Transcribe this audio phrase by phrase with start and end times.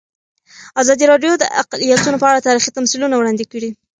[0.81, 3.69] ازادي راډیو د اقلیتونه په اړه تاریخي تمثیلونه وړاندې کړي.